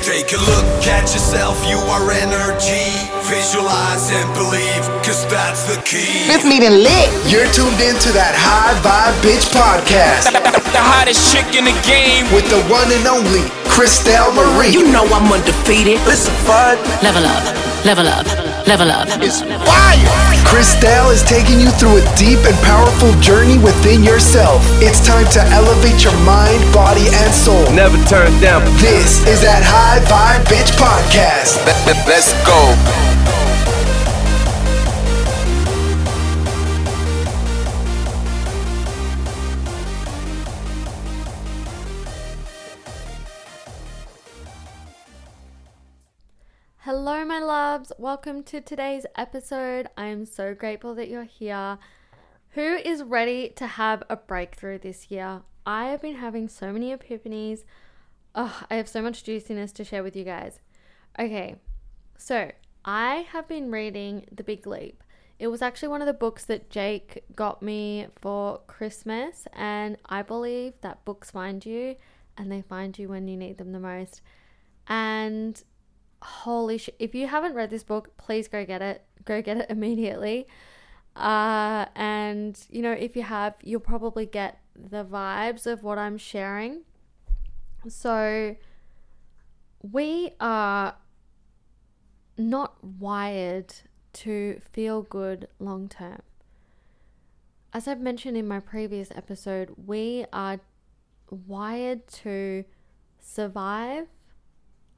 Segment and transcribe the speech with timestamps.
[0.00, 2.88] Take a look at yourself, you are energy.
[3.28, 6.26] Visualize and believe, cause that's the key.
[6.30, 7.08] Fifth meeting lit.
[7.28, 10.32] You're tuned into that High Vibe Bitch podcast
[10.72, 12.24] The hottest chick in the game.
[12.32, 14.72] with the one and only Krystelle Marie.
[14.72, 16.00] You know I'm undefeated.
[16.08, 16.78] Listen, fun.
[17.04, 17.42] Level up,
[17.84, 18.26] level up,
[18.66, 19.08] level up.
[19.20, 20.12] It's fire.
[20.46, 24.62] Krystelle is taking you through a deep and powerful journey within yourself.
[24.80, 27.64] It's time to elevate your mind, body, and soul.
[27.72, 28.64] Never turn down.
[28.78, 31.64] This is that High Vibe Bitch podcast.
[32.06, 33.11] Let's go.
[46.94, 47.90] Hello, my loves.
[47.96, 49.86] Welcome to today's episode.
[49.96, 51.78] I am so grateful that you're here.
[52.50, 55.40] Who is ready to have a breakthrough this year?
[55.64, 57.64] I have been having so many epiphanies.
[58.34, 60.60] Oh, I have so much juiciness to share with you guys.
[61.18, 61.56] Okay,
[62.18, 62.52] so
[62.84, 65.02] I have been reading The Big Leap.
[65.38, 70.20] It was actually one of the books that Jake got me for Christmas, and I
[70.20, 71.96] believe that books find you
[72.36, 74.20] and they find you when you need them the most.
[74.86, 75.62] And
[76.22, 79.66] holy shit if you haven't read this book please go get it go get it
[79.70, 80.46] immediately.
[81.14, 86.16] Uh and you know if you have you'll probably get the vibes of what i'm
[86.16, 86.82] sharing.
[87.88, 88.56] So
[89.82, 90.94] we are
[92.38, 93.74] not wired
[94.12, 96.22] to feel good long term.
[97.74, 100.60] As i've mentioned in my previous episode we are
[101.30, 102.64] wired to
[103.20, 104.06] survive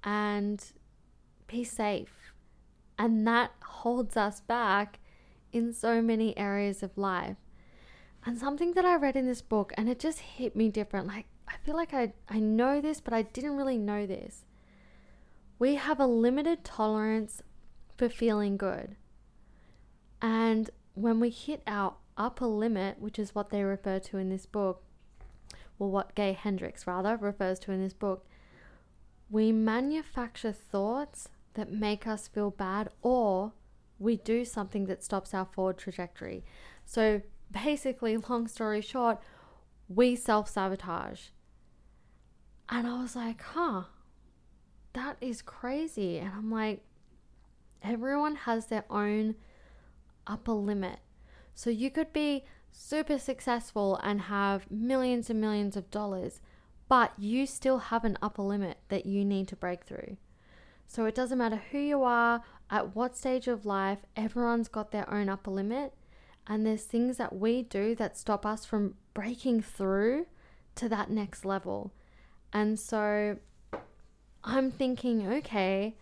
[0.04, 0.72] and
[1.46, 2.32] be safe.
[2.98, 5.00] And that holds us back
[5.52, 7.36] in so many areas of life.
[8.24, 11.06] And something that I read in this book, and it just hit me different.
[11.06, 14.44] Like, I feel like I, I know this, but I didn't really know this.
[15.58, 17.42] We have a limited tolerance
[17.96, 18.96] for feeling good.
[20.22, 24.46] And when we hit our upper limit, which is what they refer to in this
[24.46, 24.82] book,
[25.78, 28.26] or what Gay Hendricks rather refers to in this book,
[29.30, 33.52] we manufacture thoughts that make us feel bad or
[33.98, 36.44] we do something that stops our forward trajectory.
[36.84, 39.18] So basically, long story short,
[39.88, 41.28] we self sabotage.
[42.68, 43.84] And I was like, huh,
[44.94, 46.18] that is crazy.
[46.18, 46.82] And I'm like,
[47.82, 49.34] everyone has their own
[50.26, 50.98] upper limit.
[51.54, 56.40] So you could be super successful and have millions and millions of dollars,
[56.88, 60.16] but you still have an upper limit that you need to break through.
[60.86, 65.08] So it doesn't matter who you are, at what stage of life, everyone's got their
[65.12, 65.92] own upper limit.
[66.46, 70.26] And there's things that we do that stop us from breaking through
[70.76, 71.92] to that next level.
[72.52, 73.38] And so
[74.42, 75.96] I'm thinking, okay,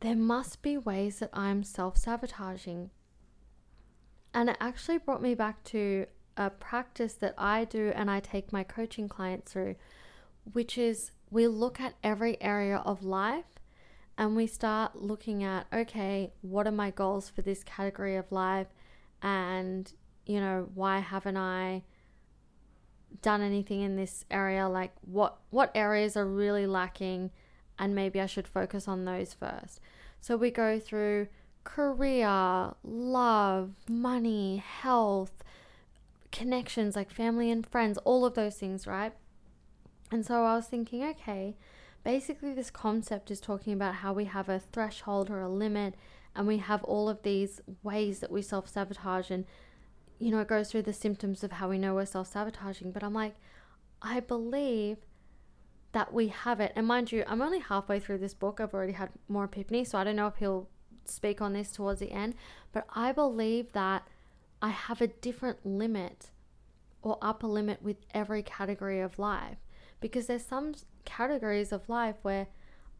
[0.00, 2.90] there must be ways that I'm self sabotaging.
[4.32, 6.06] And it actually brought me back to
[6.36, 9.76] a practice that I do and I take my coaching clients through,
[10.52, 13.53] which is we look at every area of life
[14.16, 18.68] and we start looking at okay, what are my goals for this category of life?
[19.22, 19.90] And,
[20.26, 21.82] you know, why haven't I
[23.22, 24.68] done anything in this area?
[24.68, 27.30] Like, what, what areas are really lacking?
[27.78, 29.80] And maybe I should focus on those first.
[30.20, 31.28] So we go through
[31.64, 35.42] career, love, money, health,
[36.30, 39.12] connections like family and friends, all of those things, right?
[40.10, 41.56] And so I was thinking, okay,
[42.04, 45.94] basically, this concept is talking about how we have a threshold or a limit,
[46.36, 49.30] and we have all of these ways that we self sabotage.
[49.30, 49.46] And,
[50.18, 52.92] you know, it goes through the symptoms of how we know we're self sabotaging.
[52.92, 53.34] But I'm like,
[54.02, 54.98] I believe
[55.92, 56.72] that we have it.
[56.76, 58.60] And mind you, I'm only halfway through this book.
[58.60, 60.68] I've already had more epiphany, so I don't know if he'll
[61.06, 62.34] speak on this towards the end.
[62.72, 64.06] But I believe that
[64.60, 66.30] I have a different limit
[67.02, 69.58] or upper limit with every category of life
[70.00, 70.74] because there's some
[71.04, 72.46] categories of life where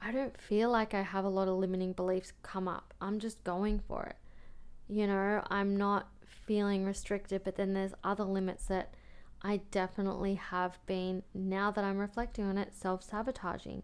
[0.00, 2.94] I don't feel like I have a lot of limiting beliefs come up.
[3.00, 4.16] I'm just going for it.
[4.88, 6.08] You know, I'm not
[6.46, 8.94] feeling restricted, but then there's other limits that
[9.42, 13.82] I definitely have been, now that I'm reflecting on it, self sabotaging.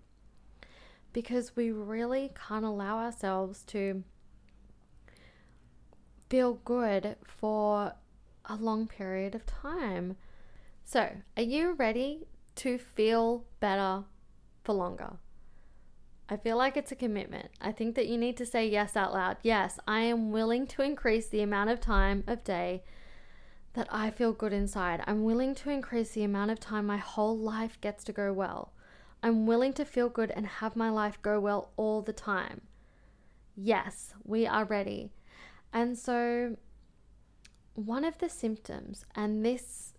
[1.13, 4.05] Because we really can't allow ourselves to
[6.29, 7.95] feel good for
[8.47, 10.17] a long period of time.
[10.85, 12.27] So, are you ready
[12.61, 14.05] to feel better
[14.63, 15.17] for longer?
[16.29, 17.51] I feel like it's a commitment.
[17.61, 19.39] I think that you need to say yes out loud.
[19.43, 22.85] Yes, I am willing to increase the amount of time of day
[23.73, 25.03] that I feel good inside.
[25.07, 28.73] I'm willing to increase the amount of time my whole life gets to go well.
[29.23, 32.63] I'm willing to feel good and have my life go well all the time.
[33.57, 35.13] Yes, we are ready.
[35.73, 36.57] And so,
[37.75, 39.95] one of the symptoms, and this,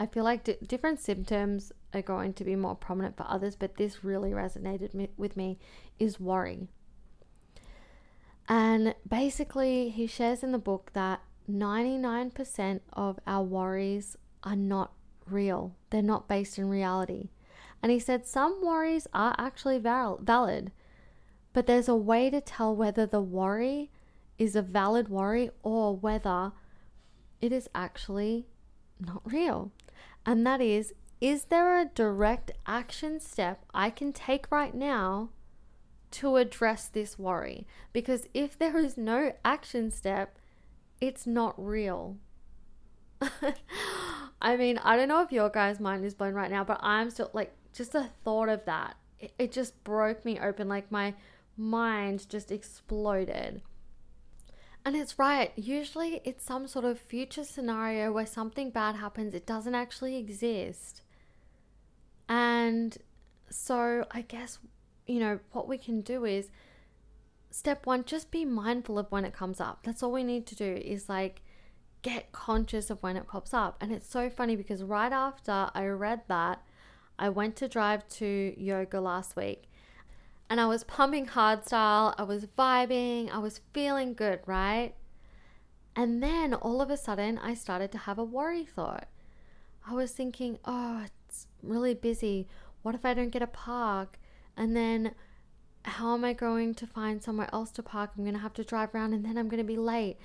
[0.00, 3.76] I feel like d- different symptoms are going to be more prominent for others, but
[3.76, 5.58] this really resonated with me,
[5.98, 6.68] is worry.
[8.48, 11.20] And basically, he shares in the book that
[11.50, 14.92] 99% of our worries are not
[15.26, 17.28] real, they're not based in reality.
[17.82, 20.72] And he said some worries are actually val- valid,
[21.52, 23.90] but there's a way to tell whether the worry
[24.38, 26.52] is a valid worry or whether
[27.42, 28.46] it is actually
[28.98, 29.72] not real.
[30.24, 35.28] And that is is there a direct action step I can take right now
[36.12, 37.66] to address this worry?
[37.92, 40.38] Because if there is no action step,
[40.98, 42.16] it's not real.
[44.42, 47.10] I mean, I don't know if your guys' mind is blown right now, but I'm
[47.10, 50.68] still like, just the thought of that, it, it just broke me open.
[50.68, 51.14] Like, my
[51.56, 53.60] mind just exploded.
[54.84, 55.52] And it's right.
[55.56, 59.34] Usually it's some sort of future scenario where something bad happens.
[59.34, 61.02] It doesn't actually exist.
[62.28, 62.96] And
[63.50, 64.58] so I guess,
[65.06, 66.50] you know, what we can do is
[67.50, 69.80] step one, just be mindful of when it comes up.
[69.82, 71.42] That's all we need to do is like
[72.02, 73.76] get conscious of when it pops up.
[73.80, 76.62] And it's so funny because right after I read that,
[77.18, 79.69] I went to drive to yoga last week
[80.50, 84.94] and I was pumping hardstyle, I was vibing, I was feeling good, right?
[85.94, 89.06] And then all of a sudden, I started to have a worry thought.
[89.88, 92.48] I was thinking, oh, it's really busy.
[92.82, 94.18] What if I don't get a park?
[94.56, 95.14] And then
[95.84, 98.10] how am I going to find somewhere else to park?
[98.16, 100.16] I'm going to have to drive around and then I'm going to be late.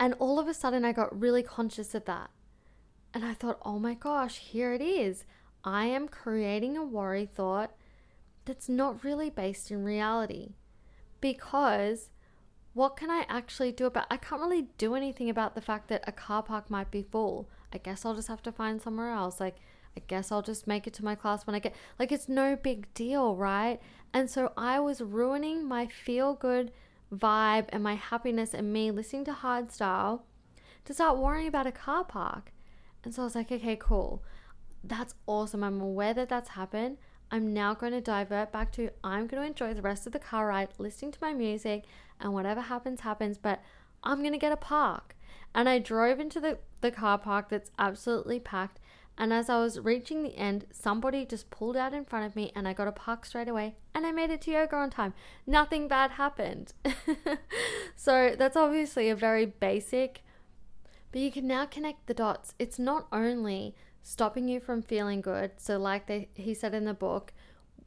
[0.00, 2.30] And all of a sudden, I got really conscious of that.
[3.12, 5.24] And I thought, oh my gosh, here it is.
[5.62, 7.74] I am creating a worry thought
[8.44, 10.54] that's not really based in reality.
[11.20, 12.10] Because
[12.74, 16.04] what can I actually do about I can't really do anything about the fact that
[16.06, 17.48] a car park might be full.
[17.72, 19.40] I guess I'll just have to find somewhere else.
[19.40, 19.56] Like
[19.96, 22.56] I guess I'll just make it to my class when I get like it's no
[22.56, 23.80] big deal, right?
[24.12, 26.72] And so I was ruining my feel good
[27.12, 30.22] vibe and my happiness and me listening to hardstyle
[30.84, 32.52] to start worrying about a car park.
[33.04, 34.22] And so I was like, okay, cool.
[34.82, 35.62] That's awesome.
[35.62, 36.98] I'm aware that that's happened.
[37.30, 40.18] I'm now going to divert back to I'm going to enjoy the rest of the
[40.18, 41.84] car ride, listening to my music,
[42.20, 43.38] and whatever happens, happens.
[43.38, 43.62] But
[44.02, 45.16] I'm going to get a park.
[45.54, 48.80] And I drove into the, the car park that's absolutely packed.
[49.16, 52.50] And as I was reaching the end, somebody just pulled out in front of me,
[52.56, 53.76] and I got a park straight away.
[53.94, 55.14] And I made it to yoga on time.
[55.46, 56.72] Nothing bad happened.
[57.96, 60.22] so that's obviously a very basic,
[61.12, 62.54] but you can now connect the dots.
[62.58, 65.52] It's not only stopping you from feeling good.
[65.56, 67.32] So, like they, he said in the book,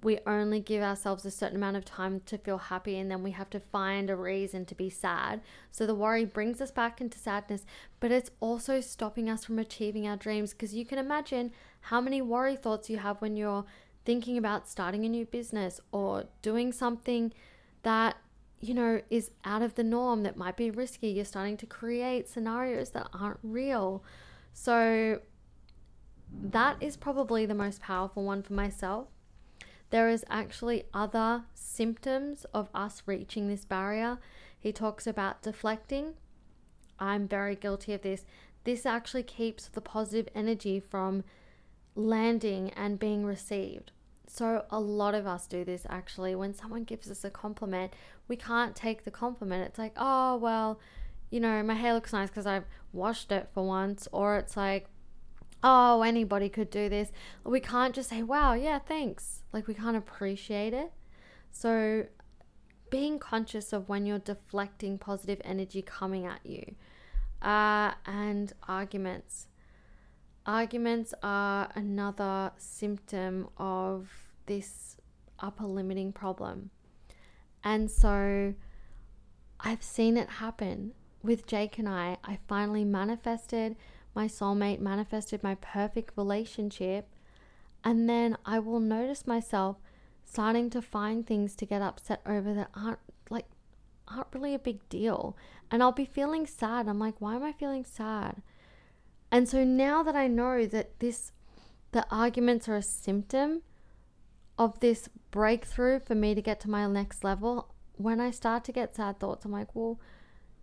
[0.04, 3.32] we only give ourselves a certain amount of time to feel happy and then we
[3.32, 5.42] have to find a reason to be sad.
[5.72, 7.66] So, the worry brings us back into sadness,
[8.00, 12.22] but it's also stopping us from achieving our dreams because you can imagine how many
[12.22, 13.66] worry thoughts you have when you're
[14.04, 17.32] thinking about starting a new business or doing something
[17.84, 18.18] that
[18.60, 22.28] you know is out of the norm that might be risky you're starting to create
[22.28, 24.04] scenarios that aren't real
[24.54, 25.20] so
[26.32, 29.08] that is probably the most powerful one for myself.
[29.90, 34.20] There is actually other symptoms of us reaching this barrier.
[34.60, 36.14] He talks about deflecting.
[37.00, 38.26] I'm very guilty of this.
[38.64, 41.24] This actually keeps the positive energy from
[41.96, 43.92] landing and being received.
[44.30, 46.36] So, a lot of us do this actually.
[46.36, 47.94] When someone gives us a compliment,
[48.28, 49.66] we can't take the compliment.
[49.66, 50.82] It's like, oh, well,
[51.30, 54.08] you know, my hair looks nice because I've washed it for once.
[54.12, 54.90] Or it's like,
[55.64, 57.12] oh, anybody could do this.
[57.44, 59.44] We can't just say, wow, yeah, thanks.
[59.52, 60.92] Like, we can't appreciate it.
[61.52, 62.06] So,
[62.90, 66.76] being conscious of when you're deflecting positive energy coming at you.
[67.42, 69.48] Uh, and arguments.
[70.46, 74.10] Arguments are another symptom of
[74.46, 74.98] this
[75.40, 76.70] upper limiting problem.
[77.64, 78.54] And so
[79.60, 82.18] I've seen it happen with Jake and I.
[82.24, 83.76] I finally manifested
[84.18, 87.08] my soulmate manifested my perfect relationship,
[87.84, 89.78] and then I will notice myself
[90.26, 93.46] starting to find things to get upset over that aren't like
[94.08, 95.38] aren't really a big deal.
[95.70, 96.88] And I'll be feeling sad.
[96.88, 98.42] I'm like, why am I feeling sad?
[99.32, 101.32] And so now that I know that this
[101.92, 103.62] the arguments are a symptom
[104.58, 108.72] of this breakthrough for me to get to my next level, when I start to
[108.72, 110.00] get sad thoughts, I'm like, well,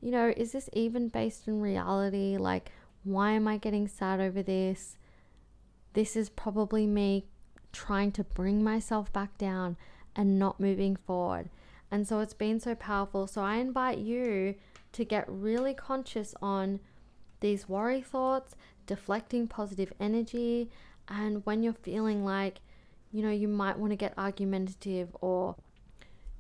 [0.01, 2.37] you know, is this even based in reality?
[2.37, 2.73] Like,
[3.05, 4.97] why am I getting sad over this?
[5.93, 7.27] This is probably me
[7.73, 9.77] trying to bring myself back down
[10.17, 11.51] and not moving forward.
[11.91, 13.27] And so it's been so powerful.
[13.27, 14.55] So I invite you
[14.93, 16.81] to get really conscious on
[17.41, 18.57] these worry thoughts,
[18.87, 20.71] deflecting positive energy,
[21.09, 22.61] and when you're feeling like,
[23.13, 25.57] you know, you might want to get argumentative or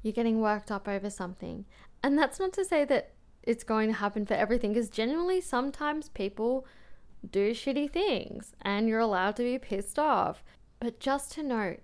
[0.02, 1.64] you're getting worked up over something.
[2.02, 3.13] And that's not to say that
[3.46, 6.66] it's going to happen for everything, because genuinely sometimes people
[7.30, 10.42] do shitty things and you're allowed to be pissed off.
[10.80, 11.80] But just to note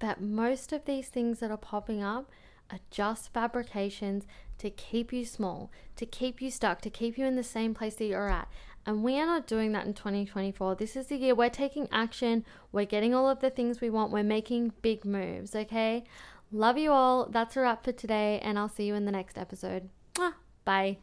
[0.00, 2.30] that most of these things that are popping up
[2.70, 4.26] are just fabrications
[4.58, 7.94] to keep you small, to keep you stuck, to keep you in the same place
[7.96, 8.48] that you're at.
[8.86, 10.74] And we are not doing that in 2024.
[10.74, 12.44] This is the year we're taking action.
[12.70, 14.12] We're getting all of the things we want.
[14.12, 16.04] We're making big moves, okay?
[16.52, 17.26] Love you all.
[17.26, 19.88] That's a wrap for today, and I'll see you in the next episode.
[20.64, 20.98] Bye.